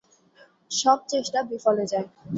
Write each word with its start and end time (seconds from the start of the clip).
সব 0.71 0.97
চেষ্টা 1.09 1.39
বিফলে 1.49 1.83
যায়। 1.91 2.07